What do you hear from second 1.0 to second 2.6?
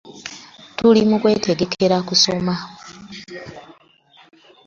mu kwetegekera kusoma.